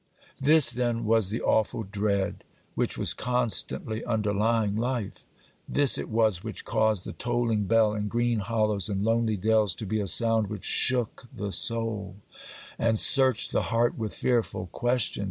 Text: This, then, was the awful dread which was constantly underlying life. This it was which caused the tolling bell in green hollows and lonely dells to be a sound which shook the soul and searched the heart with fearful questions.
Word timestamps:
This, 0.39 0.71
then, 0.71 1.05
was 1.05 1.29
the 1.29 1.43
awful 1.43 1.83
dread 1.83 2.43
which 2.73 2.97
was 2.97 3.13
constantly 3.13 4.03
underlying 4.03 4.75
life. 4.75 5.25
This 5.69 5.99
it 5.99 6.09
was 6.09 6.43
which 6.43 6.65
caused 6.65 7.03
the 7.03 7.11
tolling 7.11 7.65
bell 7.65 7.93
in 7.93 8.07
green 8.07 8.39
hollows 8.39 8.89
and 8.89 9.03
lonely 9.03 9.37
dells 9.37 9.75
to 9.75 9.85
be 9.85 9.99
a 9.99 10.07
sound 10.07 10.47
which 10.47 10.65
shook 10.65 11.27
the 11.31 11.51
soul 11.51 12.15
and 12.79 12.99
searched 12.99 13.51
the 13.51 13.61
heart 13.69 13.95
with 13.95 14.15
fearful 14.15 14.69
questions. 14.71 15.19